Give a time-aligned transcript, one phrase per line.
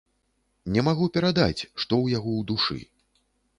[0.77, 2.79] Не магу перадаць, што ў яго ў душы.